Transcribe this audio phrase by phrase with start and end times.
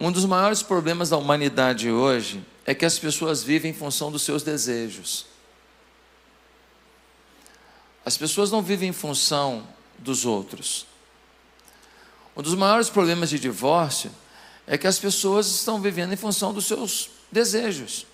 [0.00, 4.22] Um dos maiores problemas da humanidade hoje é que as pessoas vivem em função dos
[4.22, 5.26] seus desejos.
[8.02, 9.62] As pessoas não vivem em função
[9.98, 10.86] dos outros.
[12.34, 14.10] Um dos maiores problemas de divórcio
[14.66, 18.06] é que as pessoas estão vivendo em função dos seus desejos.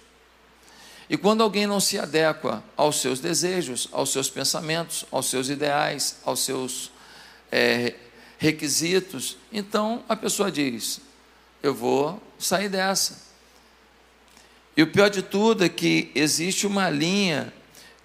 [1.08, 6.16] E quando alguém não se adequa aos seus desejos, aos seus pensamentos, aos seus ideais,
[6.24, 6.90] aos seus
[7.52, 7.94] é,
[8.38, 11.00] requisitos, então a pessoa diz:
[11.62, 13.26] Eu vou sair dessa.
[14.76, 17.52] E o pior de tudo é que existe uma linha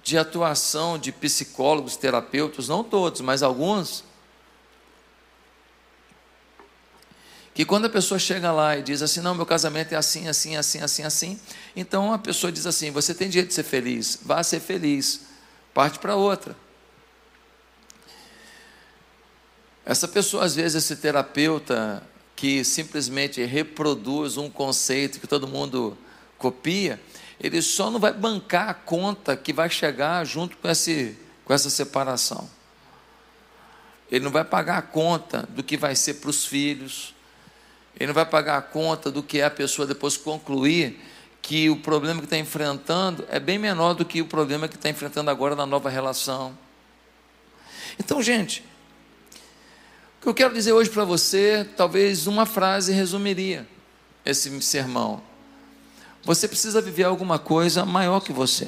[0.02, 4.04] de atuação de psicólogos, terapeutas, não todos, mas alguns,
[7.54, 10.56] que quando a pessoa chega lá e diz assim, não, meu casamento é assim, assim,
[10.56, 11.40] assim, assim, assim,
[11.76, 15.22] então a pessoa diz assim, você tem direito de ser feliz, vá ser feliz,
[15.74, 16.56] parte para outra.
[19.86, 22.02] Essa pessoa, às vezes, esse terapeuta
[22.42, 25.96] que simplesmente reproduz um conceito que todo mundo
[26.40, 27.00] copia,
[27.40, 31.70] ele só não vai bancar a conta que vai chegar junto com, esse, com essa
[31.70, 32.50] separação.
[34.10, 37.14] Ele não vai pagar a conta do que vai ser para os filhos,
[37.96, 41.00] ele não vai pagar a conta do que é a pessoa depois concluir
[41.44, 44.90] que o problema que está enfrentando é bem menor do que o problema que está
[44.90, 46.58] enfrentando agora na nova relação.
[48.00, 48.64] Então, gente,
[50.22, 53.68] o que eu quero dizer hoje para você, talvez uma frase resumiria
[54.24, 55.20] esse sermão.
[56.24, 58.68] Você precisa viver alguma coisa maior que você.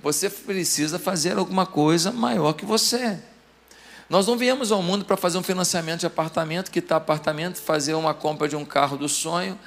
[0.00, 3.18] Você precisa fazer alguma coisa maior que você.
[4.08, 8.14] Nós não viemos ao mundo para fazer um financiamento de apartamento, quitar apartamento, fazer uma
[8.14, 9.58] compra de um carro do sonho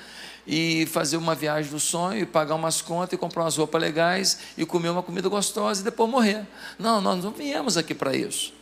[0.48, 4.40] e fazer uma viagem do sonho e pagar umas contas e comprar umas roupas legais
[4.58, 6.48] e comer uma comida gostosa e depois morrer.
[6.80, 8.54] Não, nós não viemos aqui para isso.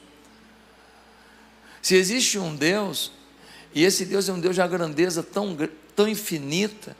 [1.84, 3.12] Se existe um Deus,
[3.76, 5.56] e esse Deus é um Deus de uma grandeza tão,
[5.94, 6.96] tão infinita,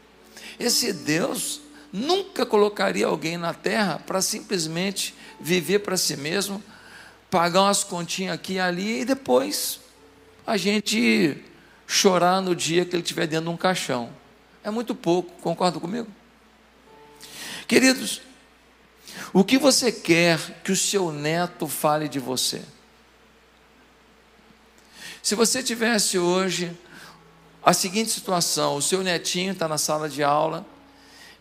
[0.60, 6.62] esse Deus nunca colocaria alguém na terra para simplesmente viver para si mesmo
[7.32, 9.80] pagar umas continhas aqui e ali e depois
[10.46, 11.38] a gente
[11.88, 14.10] chorar no dia que ele estiver dentro de um caixão.
[14.66, 16.10] É muito pouco, concorda comigo?
[17.70, 18.22] Queridos,
[19.32, 22.62] o que você quer que o seu neto fale de você?
[25.24, 26.78] Se você tivesse hoje
[27.64, 30.66] a seguinte situação: o seu netinho está na sala de aula,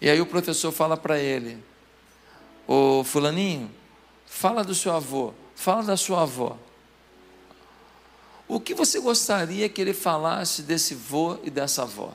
[0.01, 1.59] e aí o professor fala para ele:
[2.65, 3.69] Ô Fulaninho,
[4.25, 5.35] fala do seu avô.
[5.57, 6.57] Fala da sua avó.
[8.47, 12.15] O que você gostaria que ele falasse desse vô e dessa avó?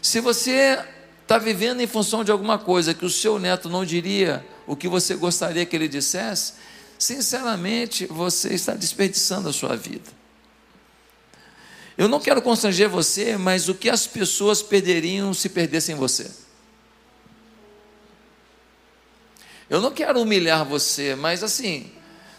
[0.00, 0.82] Se você
[1.22, 4.88] está vivendo em função de alguma coisa que o seu neto não diria o que
[4.88, 6.54] você gostaria que ele dissesse,
[7.02, 10.08] sinceramente você está desperdiçando a sua vida.
[11.98, 16.30] Eu não quero constranger você, mas o que as pessoas perderiam se perdessem você?
[19.68, 21.90] Eu não quero humilhar você, mas assim,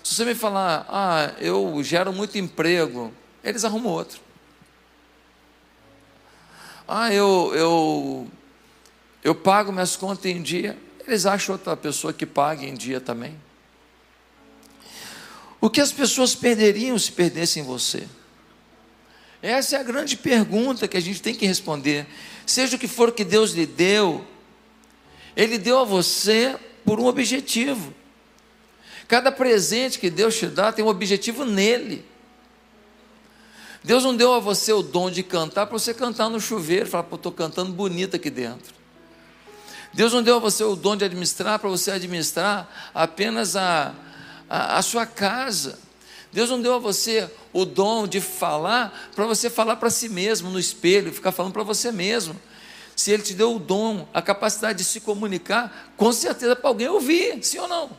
[0.02, 3.14] se você me falar, ah, eu gero muito emprego,
[3.44, 4.22] eles arrumam outro.
[6.88, 8.28] Ah, eu, eu,
[9.26, 13.43] eu pago minhas contas em dia, eles acham outra pessoa que pague em dia também.
[15.64, 18.06] O que as pessoas perderiam se perdessem você?
[19.42, 22.06] Essa é a grande pergunta que a gente tem que responder.
[22.46, 24.28] Seja o que for que Deus lhe deu,
[25.38, 27.94] Ele deu a você por um objetivo.
[29.08, 32.06] Cada presente que Deus te dá tem um objetivo nele.
[33.82, 37.04] Deus não deu a você o dom de cantar para você cantar no chuveiro, falar,
[37.04, 38.74] pô, estou cantando bonito aqui dentro.
[39.94, 43.96] Deus não deu a você o dom de administrar para você administrar apenas a,
[44.54, 45.80] a, a sua casa.
[46.32, 50.52] Deus não deu a você o dom de falar para você falar para si mesmo
[50.52, 52.40] no espelho, ficar falando para você mesmo
[52.96, 56.88] se ele te deu o dom, a capacidade de se comunicar, com certeza para alguém
[56.88, 57.90] ouvir, sim ou não?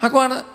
[0.00, 0.46] Agora,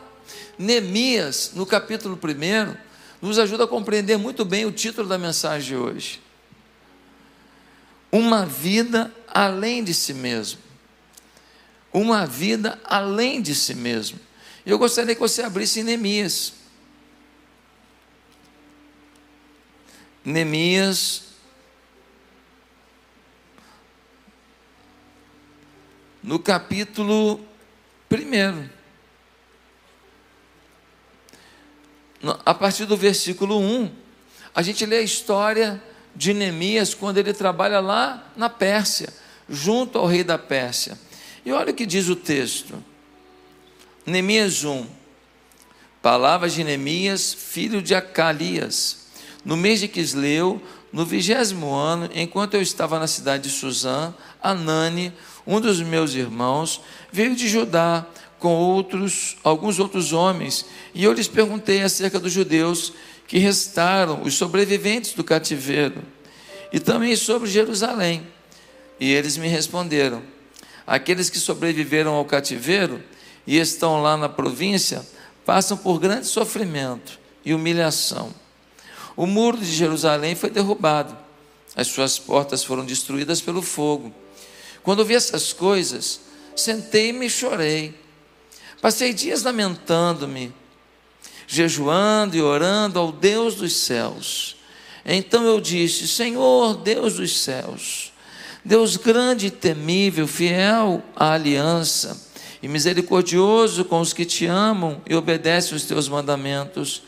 [0.57, 2.77] Neemias, no capítulo 1,
[3.21, 6.21] nos ajuda a compreender muito bem o título da mensagem de hoje.
[8.09, 10.70] Uma vida além de si mesmo.
[11.93, 14.19] Uma vida além de si mesmo.
[14.65, 16.53] Eu gostaria que você abrisse em Neemias.
[20.23, 21.23] Neemias
[26.21, 27.43] no capítulo
[28.11, 28.69] 1.
[32.45, 33.91] A partir do versículo 1,
[34.53, 35.81] a gente lê a história
[36.15, 39.11] de Neemias quando ele trabalha lá na Pérsia,
[39.49, 40.97] junto ao rei da Pérsia.
[41.45, 42.83] E olha o que diz o texto.
[44.05, 44.85] Neemias 1.
[46.01, 49.07] Palavras de Neemias, filho de Acalias.
[49.43, 50.61] No mês de Quisleu,
[50.91, 55.13] no vigésimo ano, enquanto eu estava na cidade de Suzã, Anani,
[55.45, 58.05] um dos meus irmãos, veio de Judá
[58.37, 62.93] com outros, alguns outros homens, e eu lhes perguntei acerca dos judeus
[63.27, 66.03] que restaram, os sobreviventes do cativeiro,
[66.73, 68.27] e também sobre Jerusalém.
[68.99, 70.23] E eles me responderam:
[70.91, 73.01] aqueles que sobreviveram ao cativeiro
[73.47, 75.07] e estão lá na província
[75.45, 78.33] passam por grande sofrimento e humilhação.
[79.15, 81.17] O muro de Jerusalém foi derrubado,
[81.77, 84.13] as suas portas foram destruídas pelo fogo.
[84.83, 86.19] Quando vi essas coisas,
[86.57, 87.97] sentei-me e chorei.
[88.81, 90.53] Passei dias lamentando-me
[91.47, 94.57] jejuando e orando ao Deus dos céus.
[95.05, 98.10] Então eu disse: Senhor, Deus dos céus,
[98.63, 102.29] Deus grande e temível, fiel à aliança
[102.61, 107.01] e misericordioso com os que te amam e obedecem os teus mandamentos.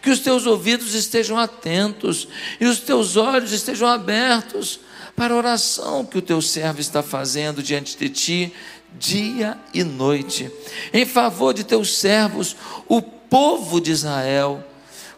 [0.00, 2.28] Que os teus ouvidos estejam atentos
[2.60, 4.80] e os teus olhos estejam abertos
[5.14, 8.52] para a oração que o teu servo está fazendo diante de ti,
[8.98, 10.50] dia e noite,
[10.92, 12.56] em favor de teus servos,
[12.86, 14.64] o povo de Israel,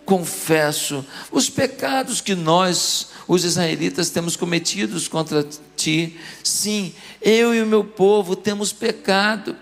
[0.04, 5.46] confesso os pecados que nós, os israelitas, temos cometidos contra
[5.76, 6.18] ti.
[6.42, 6.92] Sim,
[7.22, 9.54] eu e o meu povo temos pecado,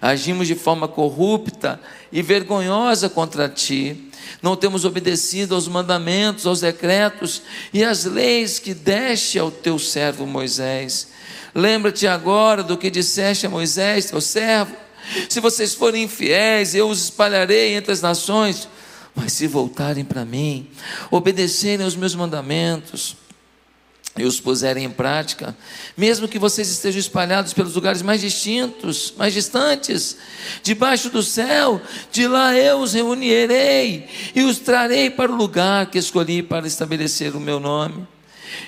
[0.00, 1.80] agimos de forma corrupta
[2.12, 4.10] e vergonhosa contra ti.
[4.42, 7.42] Não temos obedecido aos mandamentos, aos decretos
[7.72, 11.08] e às leis que deste ao teu servo Moisés.
[11.54, 14.86] Lembra-te agora do que disseste a Moisés, teu servo
[15.28, 18.68] se vocês forem infiéis, eu os espalharei entre as nações.
[19.16, 20.68] Mas se voltarem para mim,
[21.10, 23.16] obedecerem aos meus mandamentos,
[24.18, 25.56] e os puserem em prática,
[25.96, 30.16] mesmo que vocês estejam espalhados pelos lugares mais distintos, mais distantes,
[30.62, 31.80] debaixo do céu,
[32.10, 37.36] de lá eu os reunirei e os trarei para o lugar que escolhi para estabelecer
[37.36, 38.06] o meu nome.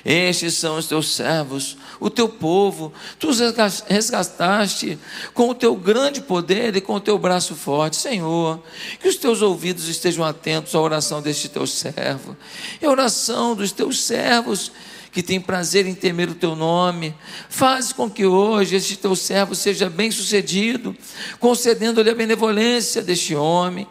[0.04, 3.40] Estes são os teus servos, o teu povo, tu os
[3.88, 4.98] resgataste
[5.34, 8.62] com o teu grande poder e com o teu braço forte, Senhor.
[9.00, 12.36] Que os teus ouvidos estejam atentos à oração deste teu servo,
[12.80, 14.72] e a oração dos teus servos
[15.10, 17.14] que tem prazer em temer o teu nome.
[17.48, 20.96] Faz com que hoje este teu servo seja bem sucedido,
[21.40, 23.86] concedendo-lhe a benevolência deste homem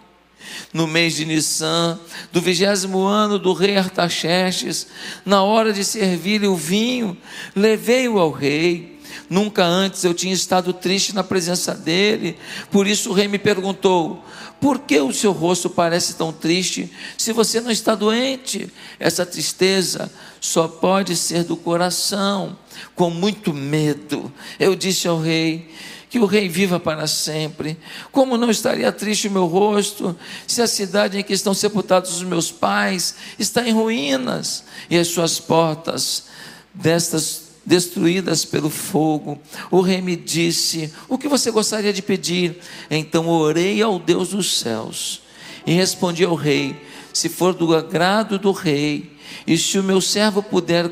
[0.74, 2.00] no mês de Nissan,
[2.32, 4.88] do vigésimo ano do rei Artaxerxes,
[5.26, 7.18] na hora de servir-lhe o vinho,
[7.56, 8.98] levei-o ao rei.
[9.30, 12.38] Nunca antes eu tinha estado triste na presença dele,
[12.72, 14.24] por isso o rei me perguntou:
[14.60, 18.72] por que o seu rosto parece tão triste se você não está doente?
[19.00, 20.12] Essa tristeza
[20.42, 22.58] só pode ser do coração,
[22.96, 24.32] com muito medo.
[24.60, 25.70] Eu disse ao rei:
[26.10, 27.78] que o rei viva para sempre.
[28.12, 32.24] Como não estaria triste o meu rosto se a cidade em que estão sepultados os
[32.24, 36.26] meus pais está em ruínas e as suas portas
[36.74, 39.38] destas destruídas pelo fogo.
[39.70, 42.58] O rei me disse: O que você gostaria de pedir?
[42.90, 45.22] Então orei ao Deus dos céus
[45.66, 46.82] e respondi ao rei:
[47.14, 49.12] Se for do agrado do rei,
[49.46, 50.90] e se o meu servo puder,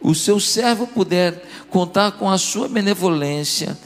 [0.00, 3.76] o seu servo puder contar com a sua benevolência,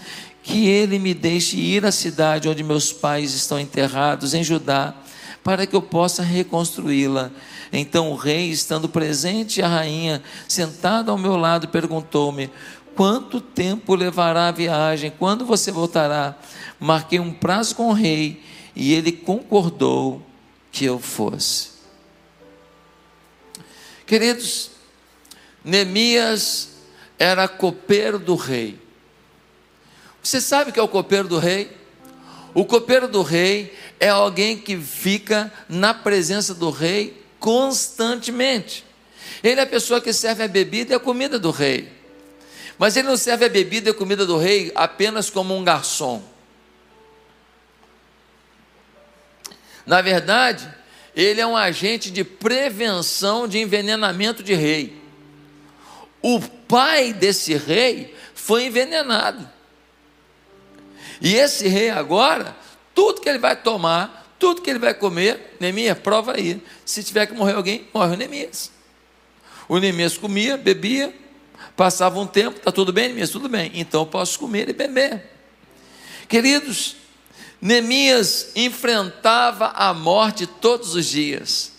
[0.43, 4.95] que ele me deixe ir à cidade onde meus pais estão enterrados, em Judá,
[5.45, 7.31] para que eu possa reconstruí-la.
[7.73, 12.51] Então o rei, estando presente, a rainha, sentada ao meu lado, perguntou-me:
[12.95, 15.13] Quanto tempo levará a viagem?
[15.17, 16.37] Quando você voltará?
[16.79, 18.43] Marquei um prazo com o rei
[18.75, 20.21] e ele concordou
[20.71, 21.71] que eu fosse.
[24.05, 24.71] Queridos,
[25.65, 26.71] Neemias
[27.19, 28.82] era copeiro do rei.
[30.23, 31.77] Você sabe o que é o copeiro do rei?
[32.55, 38.85] O copeiro do rei é alguém que fica na presença do rei constantemente.
[39.43, 41.91] Ele é a pessoa que serve a bebida e a comida do rei.
[42.79, 46.23] Mas ele não serve a bebida e a comida do rei apenas como um garçom.
[49.85, 50.73] Na verdade,
[51.17, 55.01] ele é um agente de prevenção de envenenamento de rei.
[56.21, 59.49] O pai desse rei foi envenenado.
[61.23, 62.57] E esse rei agora,
[62.93, 66.61] tudo que ele vai tomar, tudo que ele vai comer, Neemias, prova aí.
[66.85, 68.73] Se tiver que morrer alguém, morre o Neemias.
[69.69, 71.15] O Neemias comia, bebia,
[71.77, 73.31] passava um tempo, está tudo bem, Neemias?
[73.31, 73.71] Tudo bem.
[73.75, 75.31] Então eu posso comer e beber.
[76.29, 76.97] Queridos,
[77.61, 81.71] Neemias enfrentava a morte todos os dias,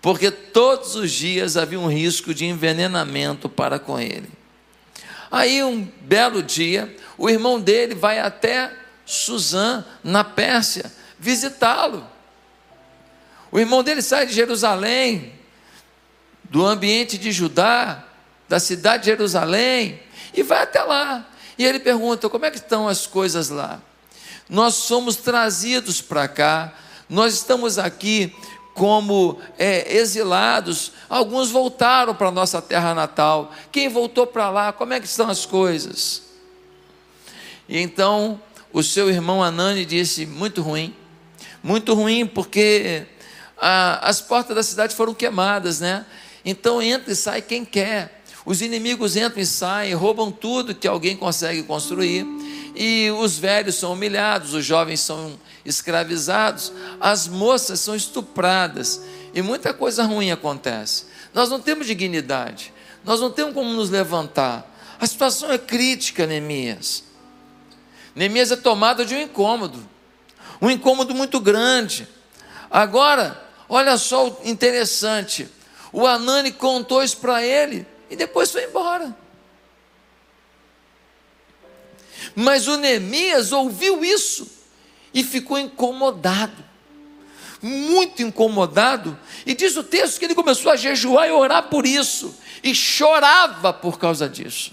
[0.00, 4.28] porque todos os dias havia um risco de envenenamento para com ele.
[5.34, 8.72] Aí um belo dia, o irmão dele vai até
[9.04, 12.08] Suzã, na Pérsia, visitá-lo.
[13.50, 15.32] O irmão dele sai de Jerusalém,
[16.44, 18.04] do ambiente de Judá,
[18.48, 20.00] da cidade de Jerusalém,
[20.32, 21.28] e vai até lá.
[21.58, 23.82] E ele pergunta: como é que estão as coisas lá?
[24.48, 26.72] Nós somos trazidos para cá,
[27.08, 28.32] nós estamos aqui
[28.74, 33.52] como é, exilados, alguns voltaram para a nossa terra natal.
[33.70, 36.22] Quem voltou para lá, como é que estão as coisas?
[37.68, 38.40] E então
[38.72, 40.94] o seu irmão Anani disse: muito ruim,
[41.62, 43.06] muito ruim, porque
[43.56, 46.04] a, as portas da cidade foram queimadas, né?
[46.44, 48.22] Então entra e sai quem quer.
[48.44, 52.26] Os inimigos entram e saem, roubam tudo que alguém consegue construir,
[52.74, 59.00] e os velhos são humilhados, os jovens são escravizados, as moças são estupradas,
[59.32, 61.06] e muita coisa ruim acontece.
[61.32, 62.72] Nós não temos dignidade,
[63.04, 64.70] nós não temos como nos levantar.
[65.00, 67.04] A situação é crítica, Neemias.
[68.14, 69.78] Neemias é tomado de um incômodo,
[70.60, 72.08] um incômodo muito grande.
[72.70, 75.48] Agora, olha só o interessante:
[75.92, 79.23] o Anani contou isso para ele e depois foi embora.
[82.34, 84.50] Mas o Neemias ouviu isso
[85.12, 86.64] e ficou incomodado,
[87.62, 92.34] muito incomodado, e diz o texto que ele começou a jejuar e orar por isso,
[92.62, 94.72] e chorava por causa disso.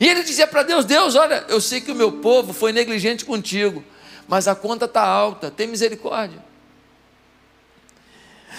[0.00, 3.24] E ele dizia para Deus: Deus, olha, eu sei que o meu povo foi negligente
[3.24, 3.84] contigo,
[4.26, 6.42] mas a conta está alta, tem misericórdia.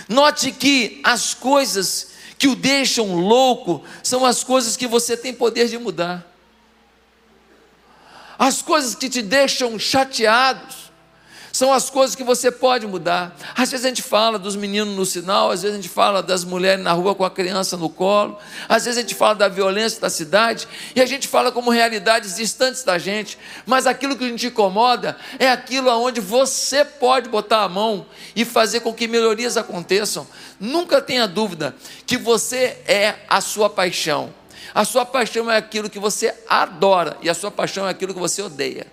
[0.07, 5.67] Note que as coisas que o deixam louco são as coisas que você tem poder
[5.67, 6.32] de mudar.
[8.45, 10.91] As coisas que te deixam chateados
[11.49, 13.33] são as coisas que você pode mudar.
[13.55, 16.43] Às vezes a gente fala dos meninos no sinal, às vezes a gente fala das
[16.43, 20.01] mulheres na rua com a criança no colo, às vezes a gente fala da violência
[20.01, 24.47] da cidade, e a gente fala como realidades distantes da gente, mas aquilo que gente
[24.47, 30.27] incomoda é aquilo aonde você pode botar a mão e fazer com que melhorias aconteçam.
[30.59, 31.73] Nunca tenha dúvida
[32.05, 34.42] que você é a sua paixão.
[34.73, 38.19] A sua paixão é aquilo que você adora, e a sua paixão é aquilo que
[38.19, 38.87] você odeia.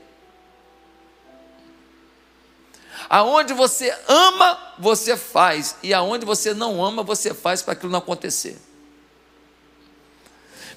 [3.09, 7.99] Aonde você ama, você faz, e aonde você não ama, você faz para aquilo não
[7.99, 8.61] acontecer.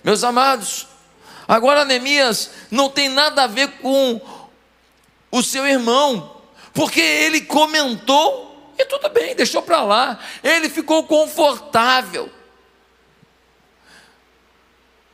[0.03, 0.87] Meus amados,
[1.47, 4.19] agora Neemias não tem nada a ver com
[5.29, 6.41] o seu irmão,
[6.73, 10.19] porque ele comentou e tudo bem, deixou para lá.
[10.43, 12.31] Ele ficou confortável.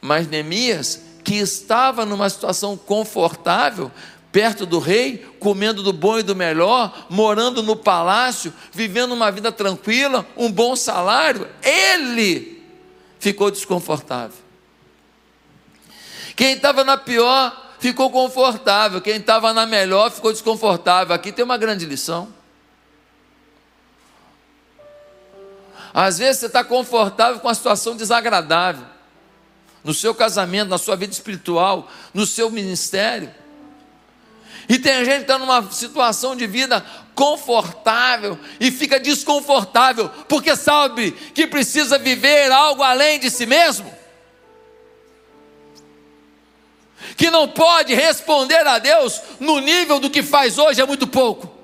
[0.01, 3.91] Mas Neemias, que estava numa situação confortável,
[4.31, 9.51] perto do rei, comendo do bom e do melhor, morando no palácio, vivendo uma vida
[9.51, 12.63] tranquila, um bom salário, ele
[13.19, 14.37] ficou desconfortável.
[16.35, 21.13] Quem estava na pior ficou confortável, quem estava na melhor ficou desconfortável.
[21.13, 22.33] Aqui tem uma grande lição.
[25.93, 28.85] Às vezes você está confortável com a situação desagradável
[29.83, 33.33] no seu casamento, na sua vida espiritual, no seu ministério.
[34.67, 41.11] E tem gente que está numa situação de vida confortável e fica desconfortável, porque sabe
[41.11, 43.91] que precisa viver algo além de si mesmo.
[47.17, 51.58] Que não pode responder a Deus no nível do que faz hoje é muito pouco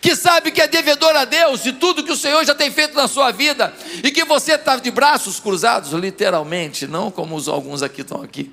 [0.00, 2.94] que sabe que é devedor a Deus de tudo que o Senhor já tem feito
[2.94, 7.82] na sua vida, e que você está de braços cruzados, literalmente, não como os, alguns
[7.82, 8.50] aqui estão aqui,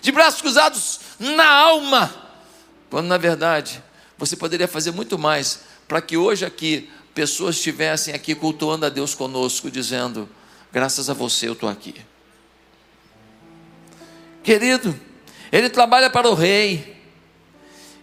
[0.00, 2.14] de braços cruzados na alma,
[2.88, 3.82] quando na verdade
[4.16, 9.14] você poderia fazer muito mais para que hoje aqui pessoas estivessem aqui cultuando a Deus
[9.14, 10.28] conosco, dizendo:
[10.72, 11.94] graças a você eu estou aqui.
[14.42, 14.98] Querido,
[15.50, 16.95] ele trabalha para o rei,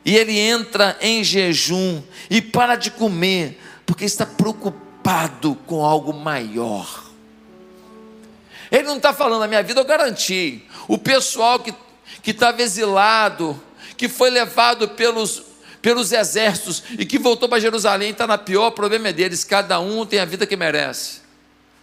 [0.05, 7.03] e ele entra em jejum e para de comer, porque está preocupado com algo maior.
[8.71, 10.63] Ele não está falando, a minha vida eu garanti.
[10.87, 11.73] O pessoal que,
[12.25, 13.61] estava exilado,
[13.95, 15.43] que foi levado pelos,
[15.81, 19.79] pelos exércitos e que voltou para Jerusalém, está na pior, o problema é deles, cada
[19.79, 21.21] um tem a vida que merece.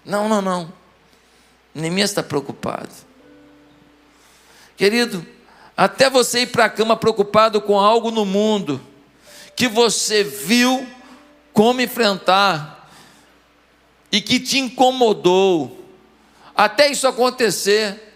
[0.04, 0.72] Não, não, não.
[1.74, 2.90] Neemias está preocupado.
[4.76, 5.24] Querido,
[5.80, 8.78] até você ir para a cama preocupado com algo no mundo
[9.56, 10.87] que você viu
[11.54, 12.87] como enfrentar
[14.12, 15.82] e que te incomodou.
[16.54, 18.12] Até isso acontecer,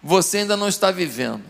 [0.00, 1.42] você ainda não está vivendo.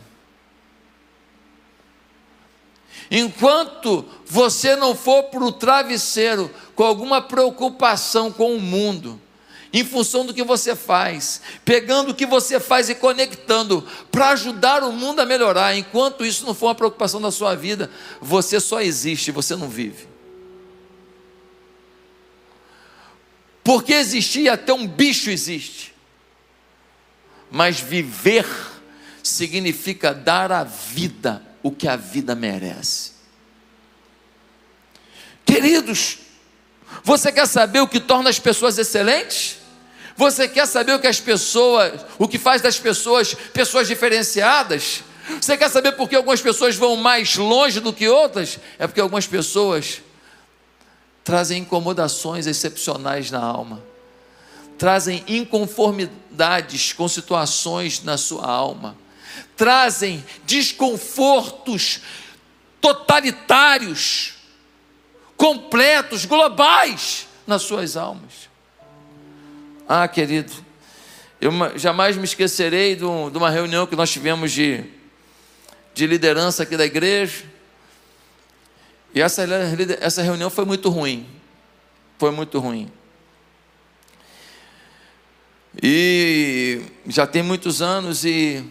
[3.11, 9.20] Enquanto você não for para o travesseiro com alguma preocupação com o mundo,
[9.72, 14.82] em função do que você faz, pegando o que você faz e conectando para ajudar
[14.82, 15.76] o mundo a melhorar.
[15.76, 20.08] Enquanto isso não for uma preocupação da sua vida, você só existe, você não vive.
[23.62, 25.94] Porque existir até um bicho existe.
[27.50, 28.46] Mas viver
[29.22, 33.12] significa dar à vida o que a vida merece.
[35.44, 36.18] Queridos,
[37.04, 39.58] você quer saber o que torna as pessoas excelentes?
[40.18, 45.04] Você quer saber o que as pessoas, o que faz das pessoas pessoas diferenciadas?
[45.40, 48.58] Você quer saber por que algumas pessoas vão mais longe do que outras?
[48.80, 50.00] É porque algumas pessoas
[51.22, 53.80] trazem incomodações excepcionais na alma,
[54.76, 58.98] trazem inconformidades com situações na sua alma,
[59.56, 62.00] trazem desconfortos
[62.80, 64.34] totalitários
[65.37, 68.48] completos, globais nas suas almas.
[69.88, 70.52] Ah, querido,
[71.40, 74.85] eu jamais me esquecerei de uma reunião que nós tivemos de,
[75.95, 77.45] de liderança aqui da igreja.
[79.14, 79.42] E essa,
[80.00, 81.26] essa reunião foi muito ruim.
[82.18, 82.90] Foi muito ruim.
[85.83, 88.62] E já tem muitos anos e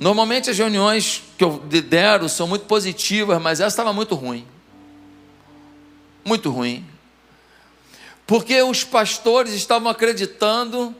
[0.00, 4.46] normalmente as reuniões que eu lidero são muito positivas, mas essa estava muito ruim
[6.24, 6.84] muito ruim.
[8.32, 10.96] Porque os pastores estavam acreditando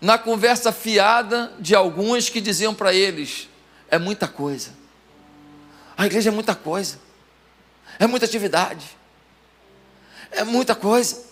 [0.00, 3.50] na conversa fiada de alguns que diziam para eles:
[3.90, 4.70] é muita coisa.
[5.94, 6.98] A igreja é muita coisa.
[7.98, 8.96] É muita atividade.
[10.30, 11.22] É muita coisa.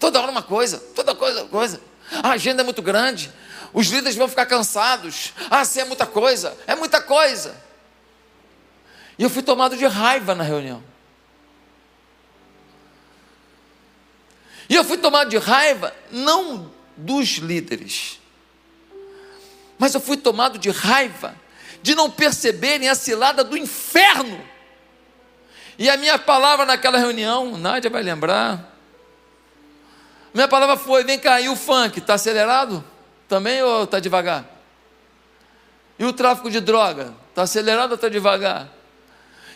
[0.00, 1.78] Toda hora uma coisa, toda coisa, coisa.
[2.22, 3.30] A agenda é muito grande.
[3.74, 5.34] Os líderes vão ficar cansados.
[5.50, 6.56] Ah, sim, é muita coisa.
[6.66, 7.54] É muita coisa.
[9.18, 10.82] E eu fui tomado de raiva na reunião.
[14.68, 18.20] E eu fui tomado de raiva, não dos líderes,
[19.78, 21.34] mas eu fui tomado de raiva
[21.80, 24.44] de não perceberem a cilada do inferno.
[25.78, 28.76] E a minha palavra naquela reunião, Nádia vai lembrar.
[30.34, 32.84] Minha palavra foi: vem cá, e o funk, está acelerado?
[33.28, 34.44] Também ou está devagar?
[35.98, 38.68] E o tráfico de droga, está acelerado ou está devagar?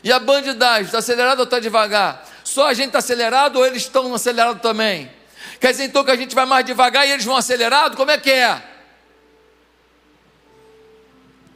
[0.04, 2.28] E a bandidagem, está acelerado ou está devagar?
[2.44, 5.10] Só a gente está acelerado ou eles estão acelerados também?
[5.60, 7.96] Quer dizer então que a gente vai mais devagar e eles vão acelerado?
[7.96, 8.62] Como é que é?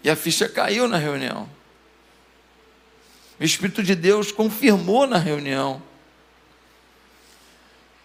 [0.04, 1.48] E a ficha caiu na reunião.
[3.40, 5.82] O Espírito de Deus confirmou na reunião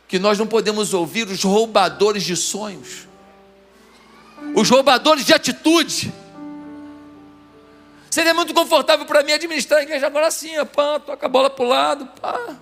[0.08, 3.08] que nós não podemos ouvir os roubadores de sonhos,
[4.54, 6.12] os roubadores de atitude.
[8.10, 11.64] Seria muito confortável para mim administrar a igreja agora assim, pá, toca a bola para
[11.64, 12.58] o lado, pá.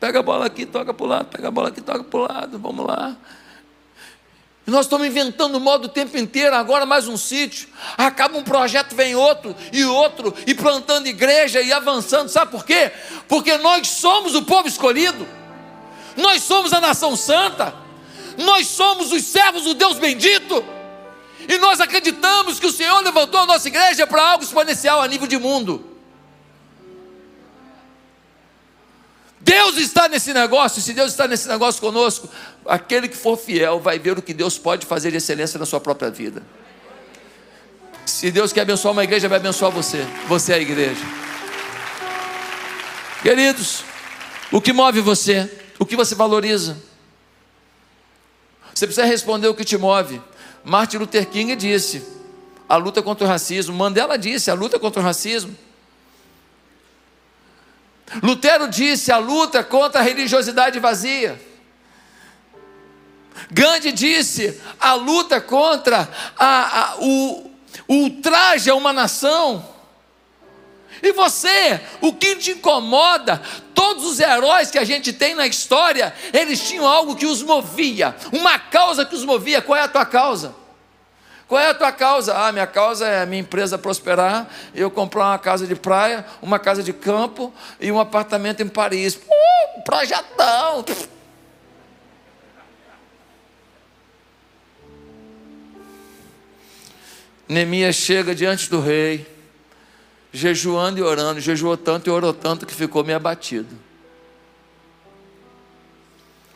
[0.00, 2.22] Pega a bola aqui, toca para o lado, pega a bola aqui, toca para o
[2.22, 3.16] lado, vamos lá.
[4.66, 7.68] E nós estamos inventando modo o tempo inteiro, agora mais um sítio.
[7.96, 12.28] Acaba um projeto, vem outro e outro, e plantando igreja e avançando.
[12.28, 12.92] Sabe por quê?
[13.26, 15.26] Porque nós somos o povo escolhido,
[16.16, 17.74] nós somos a nação santa,
[18.36, 20.62] nós somos os servos do Deus bendito.
[21.48, 25.26] E nós acreditamos que o Senhor levantou a nossa igreja para algo exponencial a nível
[25.26, 25.97] de mundo.
[29.48, 32.28] Deus está nesse negócio, se Deus está nesse negócio conosco,
[32.66, 35.80] aquele que for fiel vai ver o que Deus pode fazer de excelência na sua
[35.80, 36.42] própria vida.
[38.04, 40.06] Se Deus quer abençoar uma igreja, vai abençoar você.
[40.26, 41.00] Você é a igreja.
[43.22, 43.84] Queridos,
[44.52, 45.50] o que move você?
[45.78, 46.76] O que você valoriza?
[48.74, 50.20] Você precisa responder o que te move.
[50.62, 52.02] Martin Luther King disse:
[52.68, 53.74] a luta contra o racismo.
[53.74, 55.56] Mandela disse: a luta contra o racismo.
[58.22, 61.40] Lutero disse a luta contra a religiosidade vazia.
[63.50, 67.50] Gandhi disse a luta contra a, a, o,
[67.86, 69.64] o ultraje a uma nação.
[71.02, 73.40] E você, o que te incomoda?
[73.72, 78.16] Todos os heróis que a gente tem na história, eles tinham algo que os movia,
[78.32, 79.62] uma causa que os movia.
[79.62, 80.54] Qual é a tua causa?
[81.48, 82.36] Qual é a tua causa?
[82.36, 86.58] Ah, minha causa é a minha empresa prosperar, eu comprar uma casa de praia, uma
[86.58, 89.16] casa de campo e um apartamento em Paris.
[89.16, 90.84] Uh, projetão!
[97.48, 99.26] Neemias chega diante do rei,
[100.30, 103.74] jejuando e orando, jejuou tanto e orou tanto que ficou meio abatido.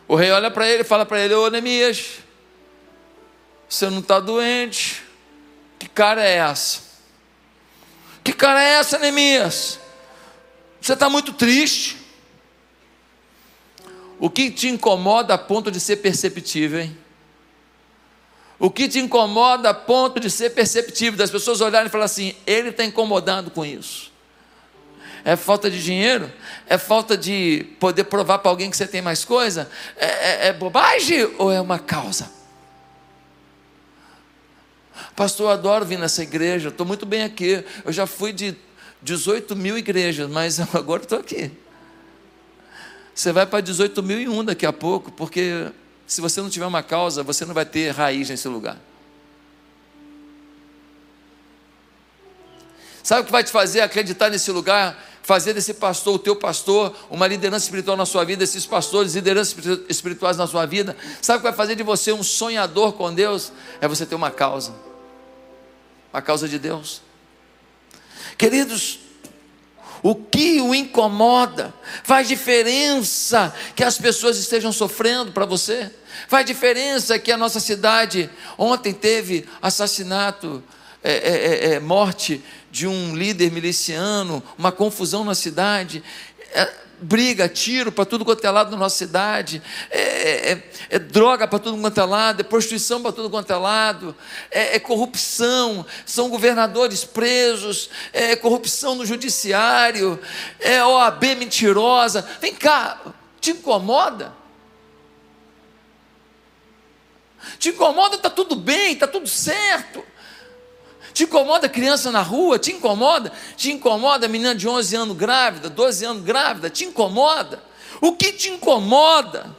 [0.07, 2.19] O rei olha para ele e fala para ele: Ô Neemias,
[3.73, 5.01] você não está doente.
[5.79, 6.81] Que cara é essa?
[8.23, 9.79] Que cara é essa, Neemias?
[10.79, 11.97] Você está muito triste.
[14.19, 16.97] O que te incomoda a ponto de ser perceptível, hein?
[18.59, 22.35] O que te incomoda a ponto de ser perceptível, das pessoas olharem e falar assim:
[22.45, 24.11] ele está incomodado com isso.
[25.25, 26.31] É falta de dinheiro?
[26.67, 29.69] É falta de poder provar para alguém que você tem mais coisa?
[29.97, 32.42] É, é, é bobagem ou é uma causa?
[35.15, 37.63] Pastor, eu adoro vir nessa igreja, estou muito bem aqui.
[37.83, 38.55] Eu já fui de
[39.01, 41.51] 18 mil igrejas, mas agora estou aqui.
[43.13, 45.71] Você vai para 18 mil e um daqui a pouco, porque
[46.07, 48.77] se você não tiver uma causa, você não vai ter raiz nesse lugar.
[53.03, 54.97] Sabe o que vai te fazer acreditar nesse lugar?
[55.23, 59.55] Fazer desse pastor, o teu pastor, uma liderança espiritual na sua vida, esses pastores, lideranças
[59.87, 60.97] espirituais na sua vida.
[61.21, 63.51] Sabe o que vai fazer de você um sonhador com Deus?
[63.79, 64.73] É você ter uma causa.
[66.11, 67.01] A causa de Deus.
[68.37, 68.99] Queridos,
[70.03, 75.89] o que o incomoda, faz diferença que as pessoas estejam sofrendo para você,
[76.27, 80.61] faz diferença que a nossa cidade ontem teve assassinato,
[81.03, 86.03] é, é, é, é morte de um líder miliciano, uma confusão na cidade.
[86.53, 89.61] É, briga, tiro para tudo quanto é lado na nossa cidade,
[89.91, 90.57] é,
[91.11, 94.15] droga para tudo quanto é lado, é prostituição para tudo quanto é lado,
[94.49, 100.17] é corrupção, são governadores presos, é corrupção no judiciário,
[100.59, 102.25] é OAB mentirosa.
[102.39, 103.01] Vem cá,
[103.41, 104.33] te incomoda?
[107.59, 110.12] Te incomoda, está tudo bem, está tudo certo.
[111.13, 112.57] Te incomoda criança na rua?
[112.57, 113.31] Te incomoda?
[113.55, 116.69] Te incomoda menina de 11 anos grávida, 12 anos grávida?
[116.69, 117.63] Te incomoda?
[118.01, 119.55] O que te incomoda?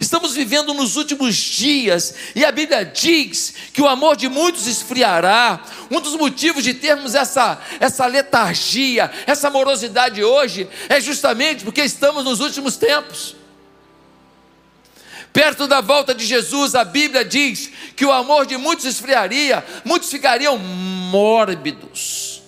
[0.00, 5.62] Estamos vivendo nos últimos dias e a Bíblia diz que o amor de muitos esfriará.
[5.90, 12.24] Um dos motivos de termos essa, essa letargia, essa morosidade hoje é justamente porque estamos
[12.24, 13.41] nos últimos tempos.
[15.32, 20.10] Perto da volta de Jesus, a Bíblia diz que o amor de muitos esfriaria, muitos
[20.10, 22.42] ficariam mórbidos,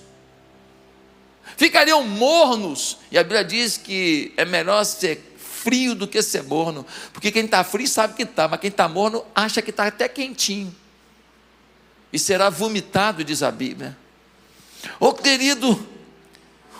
[1.56, 6.84] ficariam mornos, e a Bíblia diz que é melhor ser frio do que ser morno,
[7.10, 10.06] porque quem está frio sabe que está, mas quem está morno acha que está até
[10.06, 10.74] quentinho,
[12.12, 13.96] e será vomitado, diz a Bíblia.
[15.00, 15.88] Ô oh, querido,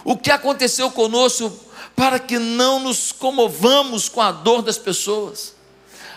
[0.04, 1.50] o que aconteceu conosco
[1.96, 5.54] para que não nos comovamos com a dor das pessoas?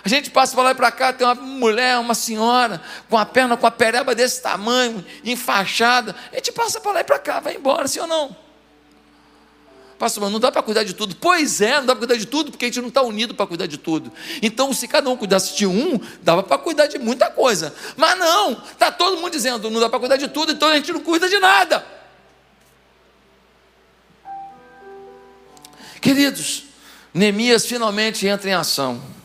[0.08, 3.26] A gente passa para lá e para cá, tem uma mulher, uma senhora, com a
[3.26, 6.16] perna, com a pereba desse tamanho, enfaixada.
[6.32, 8.34] A gente passa para lá e para cá, vai embora, sim ou não?
[10.00, 11.14] Pastor, mas não dá para cuidar de tudo.
[11.18, 13.46] Pois é, não dá para cuidar de tudo, porque a gente não está unido para
[13.46, 14.10] cuidar de tudo.
[14.42, 17.76] Então, se cada um cuidasse de um, dava para cuidar de muita coisa.
[17.98, 20.94] Mas não, está todo mundo dizendo, não dá para cuidar de tudo, então a gente
[20.94, 21.86] não cuida de nada.
[26.00, 26.64] Queridos,
[27.14, 29.17] Neemias finalmente entra em ação.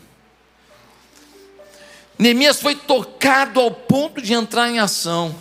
[2.22, 5.34] Neemias foi tocado ao ponto de entrar em ação.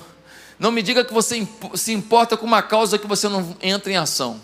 [0.58, 3.98] Não me diga que você se importa com uma causa que você não entra em
[3.98, 4.42] ação.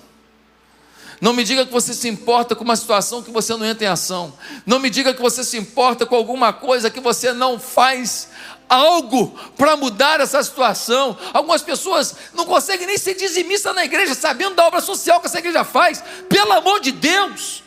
[1.20, 3.88] Não me diga que você se importa com uma situação que você não entra em
[3.88, 4.32] ação.
[4.68, 8.30] Não me diga que você se importa com alguma coisa que você não faz
[8.70, 11.18] algo para mudar essa situação.
[11.34, 15.40] Algumas pessoas não conseguem nem ser dizimistas na igreja, sabendo da obra social que essa
[15.40, 16.04] igreja faz.
[16.30, 17.64] Pelo amor de Deus!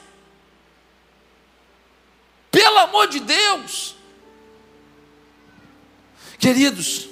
[2.53, 3.99] Pelo amor de Deus!
[6.41, 7.11] Queridos,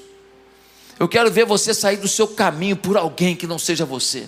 [0.98, 4.26] eu quero ver você sair do seu caminho por alguém que não seja você.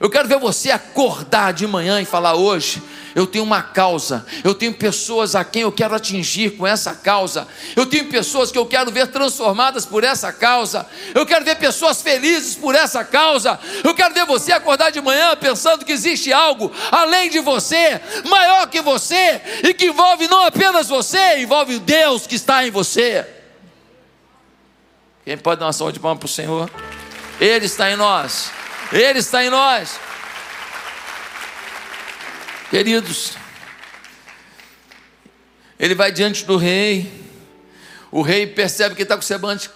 [0.00, 2.82] Eu quero ver você acordar de manhã e falar: hoje
[3.14, 7.46] eu tenho uma causa, eu tenho pessoas a quem eu quero atingir com essa causa,
[7.76, 12.00] eu tenho pessoas que eu quero ver transformadas por essa causa, eu quero ver pessoas
[12.00, 16.72] felizes por essa causa, eu quero ver você acordar de manhã pensando que existe algo
[16.90, 22.36] além de você, maior que você, e que envolve não apenas você, envolve Deus que
[22.36, 23.26] está em você.
[25.26, 26.70] Quem pode dar uma salva de palmas para o Senhor?
[27.38, 28.59] Ele está em nós.
[28.92, 29.98] Ele está em nós.
[32.70, 33.36] Queridos,
[35.78, 37.10] ele vai diante do rei.
[38.10, 39.70] O rei percebe que está com o semblante,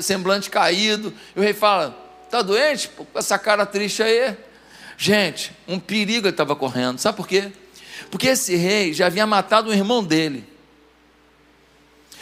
[0.00, 1.12] semblante caído.
[1.34, 2.88] E o rei fala: Está doente?
[2.88, 4.36] Com essa cara triste aí.
[4.98, 6.98] Gente, um perigo ele estava correndo.
[6.98, 7.52] Sabe por quê?
[8.10, 10.44] Porque esse rei já havia matado um irmão dele.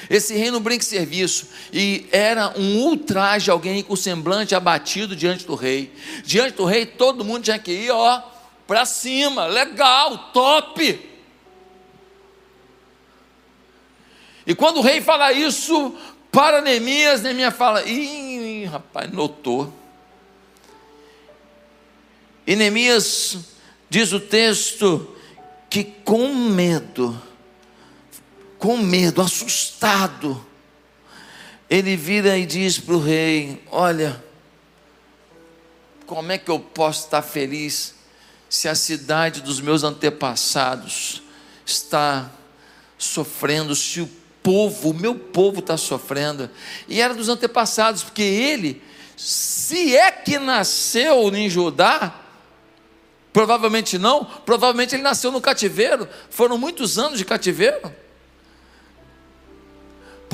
[0.09, 1.49] Esse rei não brinca serviço.
[1.73, 5.93] E era um ultraje alguém com o semblante abatido diante do rei.
[6.25, 8.23] Diante do rei, todo mundo tinha que ir, ó,
[8.67, 9.47] para cima.
[9.47, 11.11] Legal, top.
[14.47, 15.95] E quando o rei fala isso
[16.31, 19.73] para Neemias, Neemias fala: ih, rapaz, notou.
[22.47, 23.39] E Neemias
[23.89, 25.17] diz o texto
[25.71, 27.21] que com medo,
[28.59, 30.45] com medo, assustado,
[31.69, 34.23] ele vira e diz para o rei: Olha,
[36.07, 37.95] como é que eu posso estar feliz
[38.49, 41.23] se a cidade dos meus antepassados
[41.67, 42.31] está
[42.97, 44.11] sofrendo, se o
[44.43, 46.51] povo, o meu povo está sofrendo?
[46.87, 48.83] E era dos antepassados, porque ele,
[49.17, 52.21] se é que nasceu em Judá,
[53.33, 58.04] provavelmente não, provavelmente ele nasceu no cativeiro, foram muitos anos de cativeiro.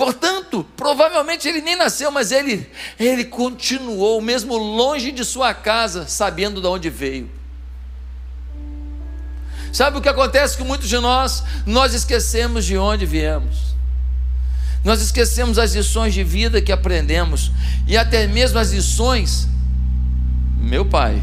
[0.01, 2.67] Portanto, provavelmente ele nem nasceu, mas ele,
[2.99, 7.31] ele continuou, mesmo longe de sua casa, sabendo de onde veio.
[9.71, 11.45] Sabe o que acontece com muitos de nós?
[11.67, 13.75] Nós esquecemos de onde viemos.
[14.83, 17.53] Nós esquecemos as lições de vida que aprendemos
[17.87, 19.47] e até mesmo as lições.
[20.57, 21.23] Meu pai,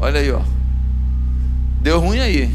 [0.00, 0.40] olha aí, ó,
[1.82, 2.50] deu ruim aí.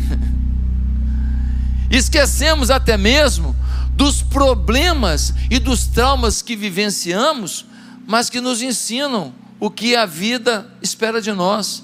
[1.92, 3.56] Esquecemos até mesmo
[3.98, 7.66] dos problemas e dos traumas que vivenciamos,
[8.06, 11.84] mas que nos ensinam o que a vida espera de nós,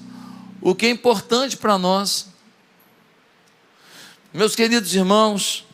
[0.62, 2.28] o que é importante para nós.
[4.32, 5.66] Meus queridos irmãos,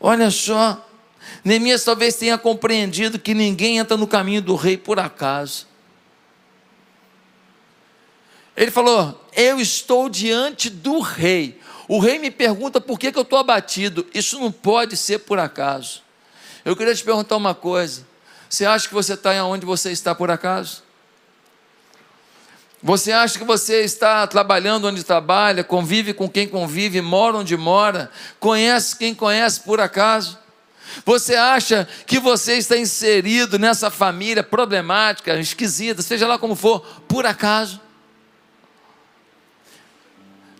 [0.00, 0.88] olha só,
[1.44, 5.66] Neemias talvez tenha compreendido que ninguém entra no caminho do rei por acaso.
[8.56, 11.60] Ele falou: Eu estou diante do rei.
[11.88, 14.06] O rei me pergunta por que, que eu estou abatido.
[14.12, 16.02] Isso não pode ser por acaso.
[16.62, 18.06] Eu queria te perguntar uma coisa.
[18.48, 20.82] Você acha que você está onde você está por acaso?
[22.82, 28.10] Você acha que você está trabalhando onde trabalha, convive com quem convive, mora onde mora,
[28.38, 30.38] conhece quem conhece por acaso?
[31.04, 37.26] Você acha que você está inserido nessa família problemática, esquisita, seja lá como for, por
[37.26, 37.80] acaso?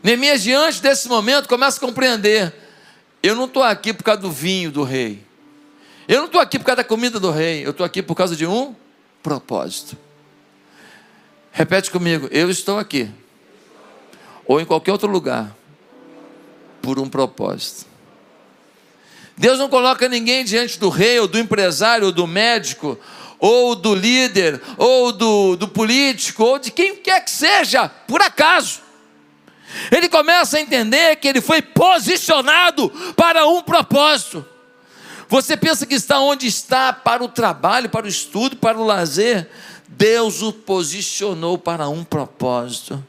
[0.08, 2.54] Neemias, diante desse momento, começa a compreender:
[3.22, 5.22] eu não estou aqui por causa do vinho do rei,
[6.08, 8.34] eu não estou aqui por causa da comida do rei, eu estou aqui por causa
[8.34, 8.74] de um
[9.22, 9.98] propósito.
[11.52, 13.10] Repete comigo: eu estou aqui,
[14.46, 15.54] ou em qualquer outro lugar,
[16.80, 17.84] por um propósito.
[19.36, 22.98] Deus não coloca ninguém diante do rei, ou do empresário, ou do médico,
[23.38, 28.87] ou do líder, ou do, do político, ou de quem quer que seja, por acaso.
[29.90, 34.44] Ele começa a entender que ele foi posicionado para um propósito.
[35.28, 39.48] Você pensa que está onde está para o trabalho, para o estudo, para o lazer?
[39.86, 43.04] Deus o posicionou para um propósito.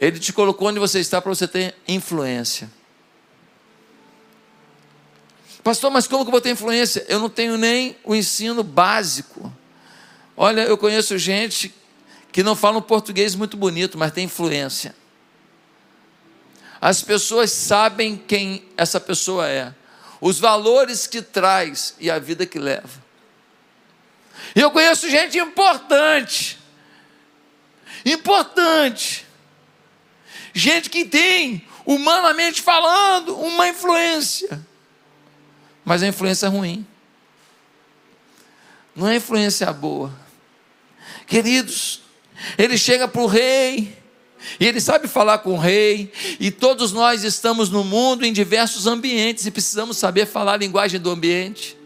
[0.00, 2.70] Ele te colocou onde você está para você ter influência.
[5.62, 7.04] Pastor, mas como que eu vou ter influência?
[7.08, 9.52] Eu não tenho nem o ensino básico.
[10.36, 11.72] Olha, eu conheço gente
[12.32, 14.94] que não fala um português muito bonito, mas tem influência.
[16.82, 19.72] As pessoas sabem quem essa pessoa é,
[20.20, 23.00] os valores que traz e a vida que leva.
[24.52, 26.58] E eu conheço gente importante,
[28.04, 29.24] importante,
[30.52, 34.60] gente que tem, humanamente falando, uma influência,
[35.84, 36.84] mas a influência é ruim,
[38.96, 40.12] não é influência boa.
[41.28, 42.02] Queridos,
[42.58, 44.01] ele chega para o rei,
[44.58, 48.86] e ele sabe falar com o rei, e todos nós estamos no mundo em diversos
[48.86, 51.76] ambientes e precisamos saber falar a linguagem do ambiente.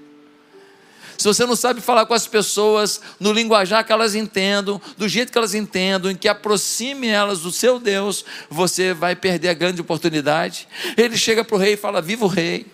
[1.19, 5.33] Se você não sabe falar com as pessoas no linguajar que elas entendam, do jeito
[5.33, 9.81] que elas entendam, em que aproxime elas do seu Deus, você vai perder a grande
[9.81, 10.69] oportunidade.
[10.97, 12.67] Ele chega para o rei e fala: Viva o rei.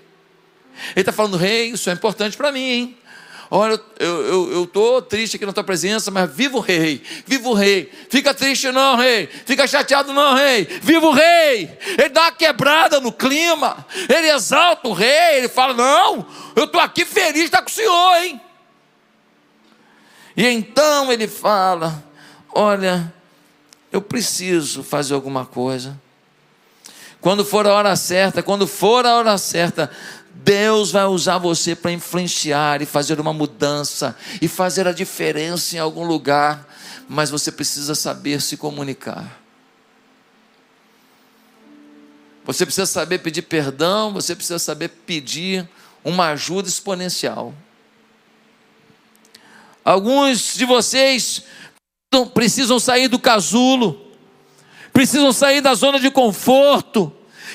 [0.91, 2.97] Ele está falando: Rei, isso é importante para mim, hein?
[3.55, 7.93] Olha, eu estou triste aqui na tua presença, mas viva o rei, viva o rei.
[8.09, 9.27] Fica triste não, rei.
[9.27, 10.65] Fica chateado não, rei.
[10.81, 11.79] Viva o rei.
[11.99, 13.87] Ele dá uma quebrada no clima.
[14.09, 15.37] Ele exalta o rei.
[15.37, 18.41] Ele fala: Não, eu estou aqui feliz estar com o senhor, hein?
[20.35, 22.03] E então ele fala:
[22.55, 23.13] Olha,
[23.93, 26.01] eu preciso fazer alguma coisa.
[27.21, 29.91] Quando for a hora certa, quando for a hora certa,
[30.45, 35.79] Deus vai usar você para influenciar e fazer uma mudança e fazer a diferença em
[35.79, 36.69] algum lugar,
[37.09, 39.41] mas você precisa saber se comunicar.
[42.45, 45.69] Você precisa saber pedir perdão, você precisa saber pedir
[46.03, 47.55] uma ajuda exponencial.
[49.85, 51.45] Alguns de vocês
[52.35, 54.11] precisam sair do casulo,
[54.93, 57.13] precisam sair da zona de conforto,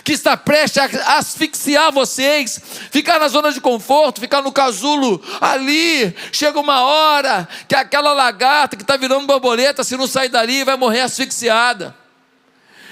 [0.07, 6.15] que está prestes a asfixiar vocês, ficar na zona de conforto, ficar no casulo ali.
[6.31, 10.77] Chega uma hora que aquela lagarta que está virando borboleta, se não sair dali, vai
[10.77, 11.93] morrer asfixiada.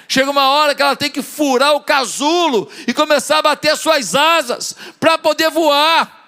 [0.10, 4.14] Chega uma hora que ela tem que furar o casulo e começar a bater suas
[4.14, 6.25] asas para poder voar.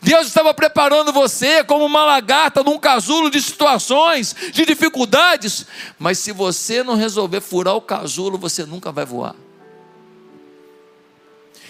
[0.00, 5.66] Deus estava preparando você como uma lagarta num casulo de situações, de dificuldades,
[5.98, 9.34] mas se você não resolver furar o casulo, você nunca vai voar.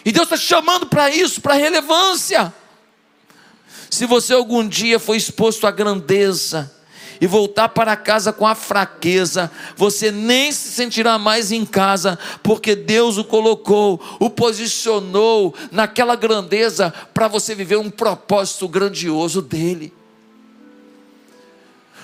[0.05, 2.53] E Deus está te chamando para isso, para relevância.
[3.91, 6.71] Se você algum dia foi exposto à grandeza,
[7.21, 12.75] e voltar para casa com a fraqueza, você nem se sentirá mais em casa, porque
[12.75, 19.93] Deus o colocou, o posicionou naquela grandeza para você viver um propósito grandioso dele.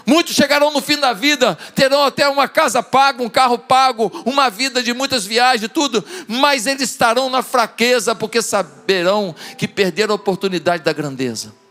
[0.07, 4.51] Muitos chegarão no fim da vida, terão até uma casa paga, um carro pago, uma
[4.51, 10.17] vida de muitas viagens, tudo, mas eles estarão na fraqueza, porque saberão que perderam a
[10.17, 11.64] oportunidade da grandeza.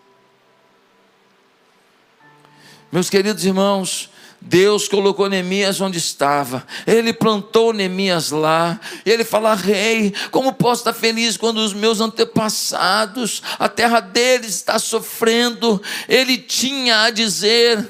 [2.93, 4.07] Meus queridos irmãos,
[4.39, 10.93] Deus colocou Neemias onde estava, Ele plantou Neemias lá, ele fala: Rei, como posso estar
[10.93, 15.81] feliz quando os meus antepassados, a terra deles está sofrendo?
[16.07, 17.83] Ele tinha a dizer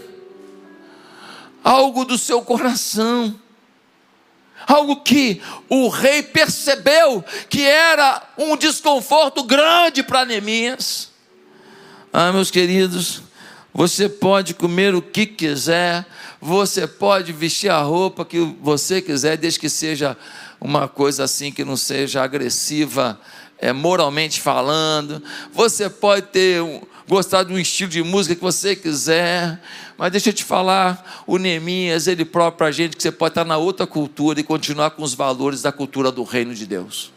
[1.62, 3.38] algo do seu coração,
[4.66, 11.12] algo que o rei percebeu que era um desconforto grande para Neemias.
[12.14, 13.22] Ah, meus queridos,
[13.74, 16.06] você pode comer o que quiser,
[16.40, 20.16] você pode vestir a roupa que você quiser, desde que seja
[20.62, 23.20] uma coisa assim que não seja agressiva,
[23.58, 25.24] é, moralmente falando.
[25.52, 26.62] Você pode ter
[27.08, 29.60] gostar de um estilo de música que você quiser,
[29.98, 33.32] mas deixa eu te falar, o Neemias, ele próprio para a gente que você pode
[33.32, 37.12] estar na outra cultura e continuar com os valores da cultura do reino de Deus.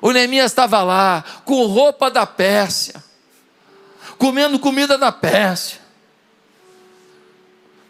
[0.00, 3.05] O Neemias estava lá com roupa da Pérsia
[4.18, 5.80] comendo comida da Pérsia.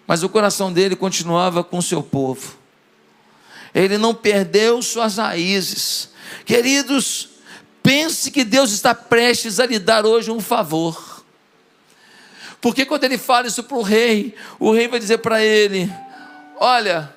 [0.06, 2.56] Mas o coração dele continuava com seu povo.
[3.74, 6.10] Ele não perdeu suas raízes.
[6.44, 7.28] Queridos,
[7.82, 11.24] pense que Deus está prestes a lhe dar hoje um favor.
[12.60, 15.92] Porque quando ele fala isso para o rei, o rei vai dizer para ele:
[16.58, 17.14] Olha,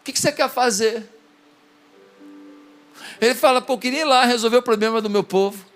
[0.00, 1.08] o que, que você quer fazer?
[3.20, 5.71] Ele fala: Pô, queria ir lá resolver o problema do meu povo.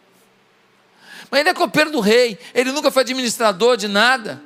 [1.31, 4.43] Mas ele é copeiro do rei, ele nunca foi administrador de nada.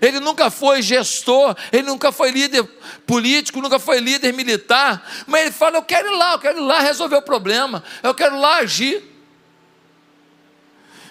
[0.00, 2.64] Ele nunca foi gestor, ele nunca foi líder
[3.06, 5.02] político, nunca foi líder militar.
[5.26, 8.14] Mas ele fala: Eu quero ir lá, eu quero ir lá resolver o problema, eu
[8.14, 9.14] quero ir lá agir.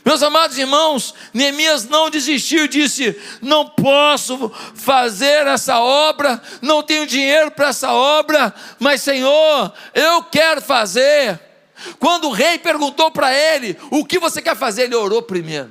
[0.06, 7.52] Meus amados irmãos, Neemias não desistiu, disse: Não posso fazer essa obra, não tenho dinheiro
[7.52, 11.53] para essa obra, mas Senhor, eu quero fazer.
[12.00, 14.84] Quando o rei perguntou para ele: O que você quer fazer?
[14.84, 15.70] Ele orou primeiro.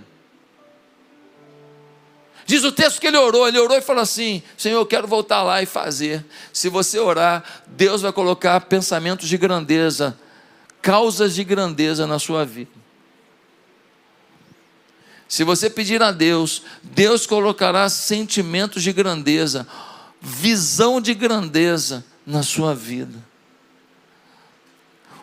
[2.44, 5.42] Diz o texto que ele orou, ele orou e falou assim: Senhor, eu quero voltar
[5.42, 6.24] lá e fazer.
[6.52, 10.18] Se você orar, Deus vai colocar pensamentos de grandeza,
[10.80, 12.82] causas de grandeza na sua vida.
[15.28, 19.66] Se você pedir a Deus, Deus colocará sentimentos de grandeza,
[20.20, 23.31] visão de grandeza na sua vida.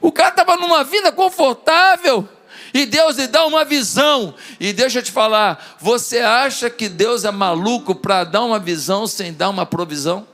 [0.01, 2.27] O cara estava numa vida confortável.
[2.73, 4.35] E Deus lhe dá uma visão.
[4.59, 9.07] E deixa eu te falar: você acha que Deus é maluco para dar uma visão
[9.07, 10.27] sem dar uma provisão?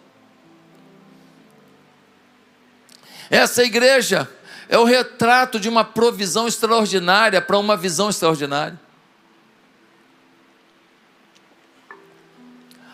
[3.29, 4.29] Essa igreja
[4.69, 8.79] é o retrato de uma provisão extraordinária para uma visão extraordinária.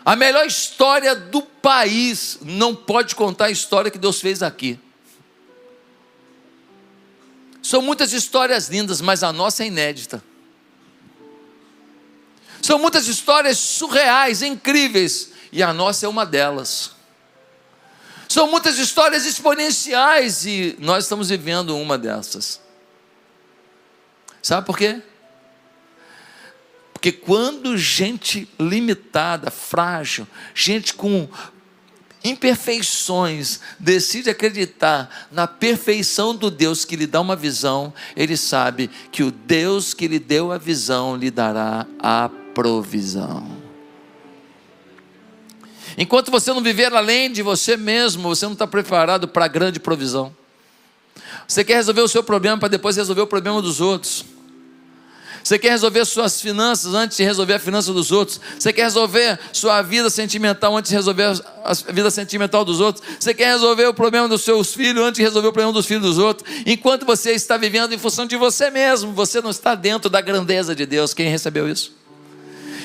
[0.04, 4.78] A melhor história do país não pode contar a história que Deus fez aqui.
[7.62, 10.22] São muitas histórias lindas, mas a nossa é inédita.
[12.60, 16.92] São muitas histórias surreais, incríveis, e a nossa é uma delas.
[18.28, 22.60] São muitas histórias exponenciais e nós estamos vivendo uma dessas.
[24.42, 25.02] Sabe por quê?
[26.92, 31.28] Porque quando gente limitada, frágil, gente com
[32.24, 39.22] imperfeições, decide acreditar na perfeição do Deus que lhe dá uma visão, ele sabe que
[39.22, 43.62] o Deus que lhe deu a visão lhe dará a provisão.
[45.96, 49.78] Enquanto você não viver além de você mesmo, você não está preparado para a grande
[49.78, 50.34] provisão.
[51.46, 54.24] Você quer resolver o seu problema para depois resolver o problema dos outros.
[55.42, 58.40] Você quer resolver suas finanças antes de resolver a finança dos outros.
[58.58, 63.04] Você quer resolver sua vida sentimental antes de resolver a vida sentimental dos outros.
[63.18, 66.02] Você quer resolver o problema dos seus filhos antes de resolver o problema dos filhos
[66.02, 66.48] dos outros.
[66.64, 70.74] Enquanto você está vivendo em função de você mesmo, você não está dentro da grandeza
[70.74, 71.12] de Deus.
[71.12, 71.92] Quem recebeu isso?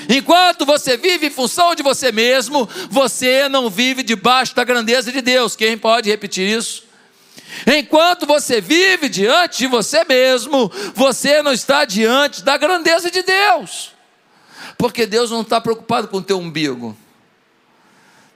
[0.10, 5.22] Enquanto você vive em função de você mesmo, você não vive debaixo da grandeza de
[5.22, 5.56] Deus.
[5.56, 6.87] Quem pode repetir isso?
[7.66, 13.92] Enquanto você vive diante de você mesmo, você não está diante da grandeza de Deus.
[14.78, 16.96] Porque Deus não está preocupado com o teu umbigo.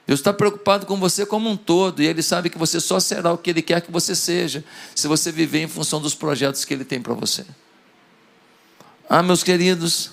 [0.06, 3.32] Deus está preocupado com você como um todo, e Ele sabe que você só será
[3.32, 6.74] o que Ele quer que você seja, se você viver em função dos projetos que
[6.74, 7.44] Ele tem para você.
[9.08, 10.10] Ah, meus queridos,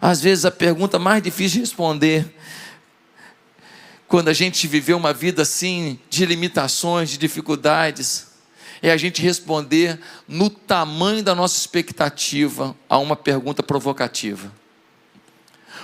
[0.00, 2.34] às vezes a pergunta mais difícil de responder,
[4.12, 8.26] quando a gente viveu uma vida assim, de limitações, de dificuldades,
[8.82, 9.98] é a gente responder
[10.28, 14.52] no tamanho da nossa expectativa a uma pergunta provocativa.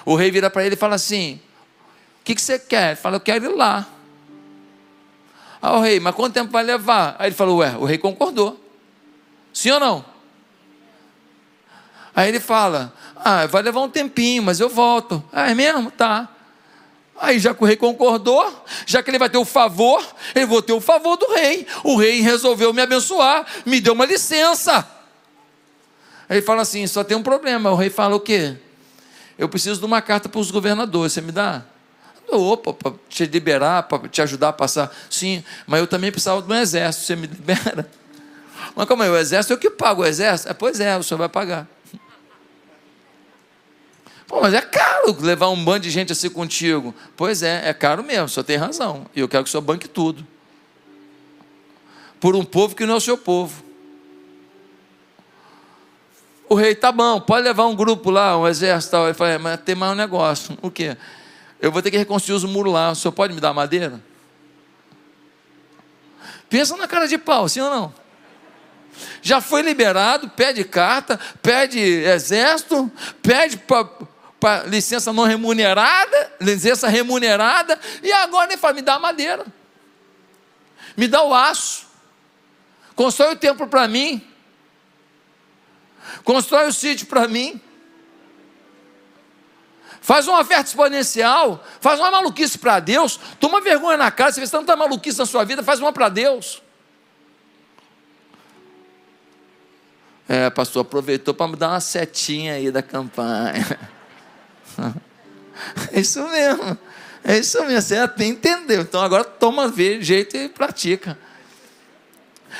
[0.05, 1.41] O rei vira para ele e fala assim:
[2.20, 2.89] O que, que você quer?
[2.89, 3.89] Ele fala: Eu quero ir lá.
[5.62, 7.16] Ah, o rei, mas quanto tempo vai levar?
[7.18, 8.62] Aí ele falou: Ué, o rei concordou.
[9.55, 10.05] Sim ou não?
[12.14, 15.24] Aí ele fala: Ah, vai levar um tempinho, mas eu volto.
[15.33, 15.91] Ah, é mesmo?
[15.91, 16.29] Tá.
[17.21, 20.05] Aí rei concordou, já que ele vai ter o favor,
[20.35, 21.66] ele vou ter o favor do rei.
[21.83, 24.87] O rei resolveu me abençoar, me deu uma licença.
[26.29, 27.71] Aí ele fala assim: só tem um problema.
[27.71, 28.57] O rei fala o quê?
[29.37, 31.62] Eu preciso de uma carta para os governadores, você me dá?
[32.31, 34.95] Opa, para te liberar, para te ajudar a passar.
[35.09, 37.89] Sim, mas eu também precisava de um exército, você me libera?
[38.77, 39.11] Mas como é?
[39.11, 40.51] O exército eu que pago o exército?
[40.51, 41.66] É, pois é, o senhor vai pagar.
[44.29, 46.95] Pô, mas é caro levar um bando de gente assim contigo.
[47.16, 49.07] Pois é, é caro mesmo, senhor tem razão.
[49.16, 50.24] E eu quero que o senhor banque tudo.
[52.20, 53.64] Por um povo que não é o seu povo.
[56.47, 59.07] O rei, tá bom, pode levar um grupo lá, um exército tal.
[59.07, 60.59] Ele falou, é, mas tem mais um negócio.
[60.61, 60.95] O quê?
[61.59, 62.91] Eu vou ter que reconstruir os muros lá.
[62.91, 63.99] O senhor pode me dar madeira?
[66.51, 67.95] Pensa na cara de pau, sim ou não?
[69.22, 72.91] Já foi liberado, pede carta, pede exército,
[73.22, 73.59] pede
[74.66, 79.45] licença não remunerada, licença remunerada, e agora ele fala: me dá a madeira,
[80.97, 81.86] me dá o aço,
[82.95, 84.24] constrói o templo para mim,
[86.22, 87.61] constrói o sítio para mim,
[90.01, 94.51] faz uma oferta exponencial, faz uma maluquice para Deus, toma vergonha na cara, se você
[94.51, 96.62] tanta maluquice na sua vida, faz uma para Deus.
[100.28, 103.78] É, pastor, aproveitou para me dar uma setinha aí da campanha.
[105.93, 106.79] É isso mesmo.
[107.24, 107.83] É isso mesmo.
[107.83, 108.83] Você até entendeu.
[108.83, 111.18] Então agora toma jeito e pratica.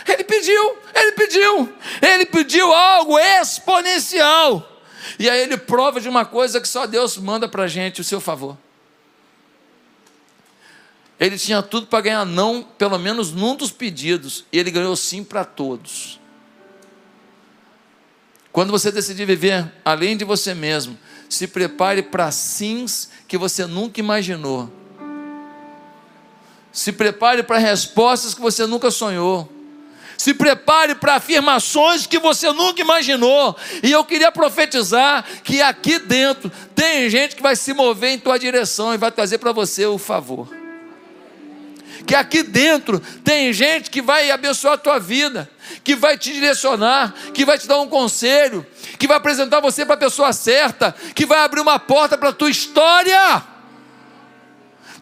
[0.07, 4.83] Ele pediu, ele pediu, ele pediu algo exponencial.
[5.19, 8.21] E aí ele prova de uma coisa que só Deus manda para gente, o seu
[8.21, 8.57] favor.
[11.19, 15.25] Ele tinha tudo para ganhar não, pelo menos num dos pedidos, e ele ganhou sim
[15.25, 16.21] para todos.
[18.53, 20.99] Quando você decidir viver além de você mesmo,
[21.29, 24.71] se prepare para sims que você nunca imaginou.
[26.73, 29.51] Se prepare para respostas que você nunca sonhou.
[30.17, 33.57] Se prepare para afirmações que você nunca imaginou.
[33.83, 38.39] E eu queria profetizar que aqui dentro tem gente que vai se mover em tua
[38.39, 40.49] direção e vai trazer para você o favor.
[42.07, 45.49] Que aqui dentro tem gente que vai abençoar a tua vida,
[45.83, 48.67] que vai te direcionar, que vai te dar um conselho,
[48.99, 52.33] que vai apresentar você para a pessoa certa, que vai abrir uma porta para a
[52.33, 53.43] tua história,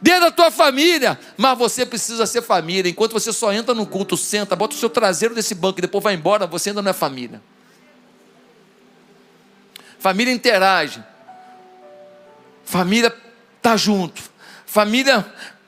[0.00, 1.18] dentro da tua família.
[1.36, 2.90] Mas você precisa ser família.
[2.90, 6.02] Enquanto você só entra no culto, senta, bota o seu traseiro nesse banco e depois
[6.02, 7.42] vai embora, você ainda não é família.
[9.98, 11.02] Família interage.
[12.64, 13.14] Família
[13.56, 14.22] está junto.
[14.66, 15.24] Família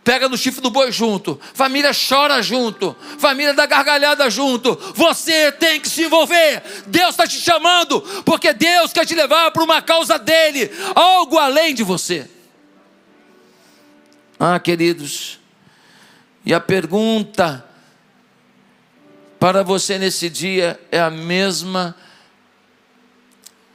[0.09, 4.75] pega no chifre do boi junto, família chora junto, família dá gargalhada junto.
[4.95, 6.63] Você tem que se envolver.
[6.87, 11.75] Deus está te chamando, porque Deus quer te levar para uma causa dele, algo além
[11.75, 12.27] de você.
[14.41, 15.39] Ah, queridos,
[16.43, 17.63] e a pergunta
[19.39, 21.95] para você nesse dia é a mesma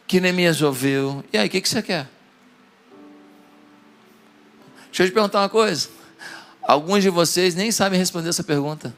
[0.08, 1.24] que Neemias ouviu.
[1.32, 2.08] E aí, o que, que você quer?
[4.88, 6.02] Deixa eu te perguntar uma coisa.
[6.64, 8.96] Alguns de vocês nem sabem responder essa pergunta.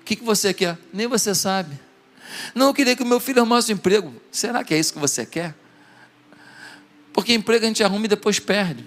[0.00, 0.78] O que, que você quer?
[0.92, 1.78] Nem você sabe.
[2.54, 4.14] Não, eu queria que o meu filho arrumasse um emprego.
[4.30, 5.54] Será que é isso que você quer?
[7.12, 8.84] Porque emprego a gente arruma e depois perde.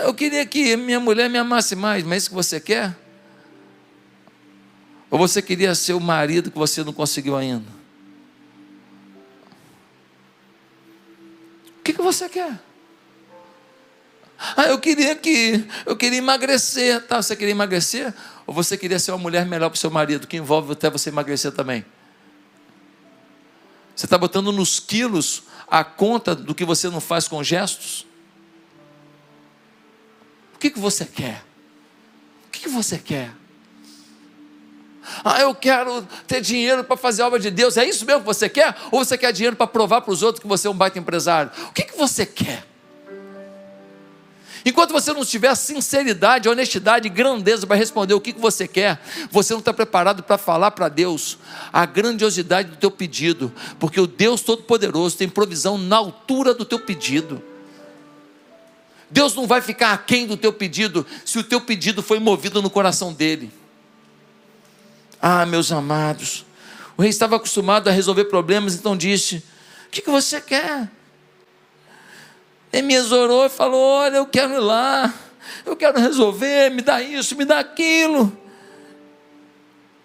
[0.00, 2.96] Eu queria que minha mulher me amasse mais, mas é isso que você quer?
[5.10, 7.68] Ou você queria ser o marido que você não conseguiu ainda?
[11.78, 12.69] O que, que você quer?
[14.56, 17.20] Ah, eu queria que eu queria emagrecer, tá?
[17.20, 18.14] Você queria emagrecer?
[18.46, 21.10] Ou você queria ser uma mulher melhor para o seu marido, que envolve até você
[21.10, 21.84] emagrecer também?
[23.94, 28.06] Você está botando nos quilos a conta do que você não faz com gestos?
[30.54, 31.44] O que, que você quer?
[32.46, 33.30] O que, que você quer?
[35.22, 37.76] Ah, eu quero ter dinheiro para fazer a obra de Deus.
[37.76, 38.74] É isso mesmo que você quer?
[38.90, 41.52] Ou você quer dinheiro para provar para os outros que você é um baita empresário?
[41.68, 42.69] O que, que você quer?
[44.64, 49.00] Enquanto você não tiver sinceridade, honestidade e grandeza para responder o que, você quer,
[49.30, 51.38] você não está preparado para falar para Deus
[51.72, 56.78] a grandiosidade do teu pedido, porque o Deus Todo-Poderoso tem provisão na altura do teu
[56.78, 57.42] pedido.
[59.10, 62.70] Deus não vai ficar aquém do teu pedido se o teu pedido foi movido no
[62.70, 63.50] coração dele.
[65.20, 66.46] Ah, meus amados,
[66.96, 69.42] o rei estava acostumado a resolver problemas, então disse:
[69.86, 70.88] O que, que você quer?
[72.72, 75.12] Neemias orou e falou: Olha, eu quero ir lá,
[75.66, 78.36] eu quero resolver, me dá isso, me dá aquilo.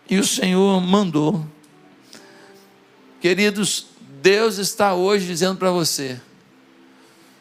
[0.09, 1.45] E o Senhor mandou.
[3.19, 3.87] Queridos,
[4.21, 6.19] Deus está hoje dizendo para você: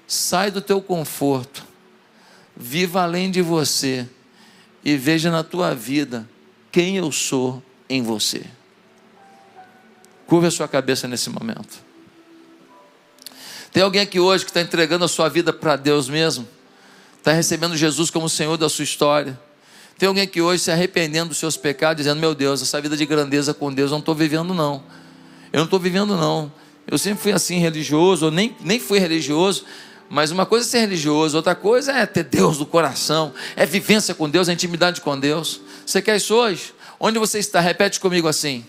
[0.06, 1.64] sai do teu conforto,
[2.56, 4.08] viva além de você
[4.84, 6.28] e veja na tua vida
[6.72, 8.44] quem eu sou em você.
[10.26, 11.83] Curva a sua cabeça nesse momento.
[13.74, 16.46] Tem alguém aqui hoje que está entregando a sua vida para Deus mesmo?
[17.18, 19.36] Está recebendo Jesus como Senhor da sua história?
[19.98, 23.04] Tem alguém aqui hoje se arrependendo dos seus pecados, dizendo: Meu Deus, essa vida de
[23.04, 24.84] grandeza com Deus eu não estou vivendo, não.
[25.52, 26.52] Eu não estou vivendo, não.
[26.86, 29.64] Eu sempre fui assim religioso, nem, nem fui religioso,
[30.08, 34.14] mas uma coisa é ser religioso, outra coisa é ter Deus no coração, é vivência
[34.14, 35.60] com Deus, é intimidade com Deus.
[35.84, 36.72] Você quer isso hoje?
[37.00, 37.58] Onde você está?
[37.58, 38.64] Repete comigo assim: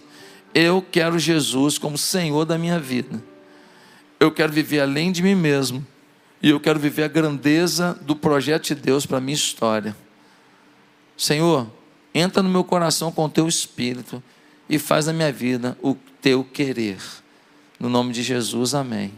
[0.51, 3.34] Eu quero Jesus como Senhor da minha vida.
[4.25, 5.85] Eu quero viver além de mim mesmo.
[6.41, 9.95] E eu quero viver a grandeza do projeto de Deus para a minha história.
[11.15, 11.67] Senhor,
[12.13, 14.21] entra no meu coração com o teu espírito
[14.67, 16.97] e faz na minha vida o teu querer.
[17.79, 19.13] No nome de Jesus, amém.